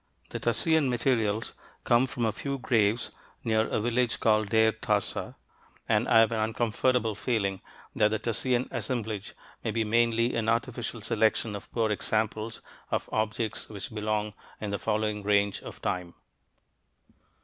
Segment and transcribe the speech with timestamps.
[0.31, 1.53] The Tasian materials
[1.83, 3.11] come from a few graves
[3.43, 5.35] near a village called Deir Tasa,
[5.87, 7.61] and I have an uncomfortable feeling
[7.95, 13.69] that the Tasian "assemblage" may be mainly an artificial selection of poor examples of objects
[13.69, 16.15] which belong in the following range of time.